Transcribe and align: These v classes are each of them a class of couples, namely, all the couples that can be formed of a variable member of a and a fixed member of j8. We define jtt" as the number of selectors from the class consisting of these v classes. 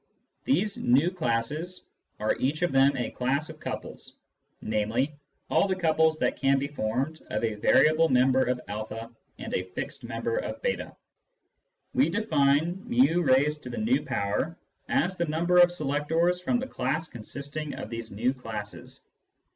These 0.45 0.77
v 0.77 1.11
classes 1.11 1.83
are 2.19 2.35
each 2.39 2.63
of 2.63 2.71
them 2.71 2.97
a 2.97 3.11
class 3.11 3.51
of 3.51 3.59
couples, 3.59 4.15
namely, 4.59 5.13
all 5.47 5.67
the 5.67 5.75
couples 5.75 6.17
that 6.17 6.37
can 6.41 6.57
be 6.57 6.65
formed 6.65 7.21
of 7.29 7.43
a 7.43 7.53
variable 7.53 8.09
member 8.09 8.41
of 8.45 8.59
a 8.67 9.11
and 9.37 9.53
a 9.53 9.61
fixed 9.61 10.03
member 10.03 10.37
of 10.37 10.59
j8. 10.63 10.95
We 11.93 12.09
define 12.09 12.77
jtt" 12.77 14.49
as 14.89 15.17
the 15.17 15.25
number 15.25 15.57
of 15.59 15.71
selectors 15.71 16.41
from 16.41 16.57
the 16.57 16.65
class 16.67 17.07
consisting 17.07 17.75
of 17.75 17.91
these 17.91 18.09
v 18.09 18.33
classes. 18.33 19.01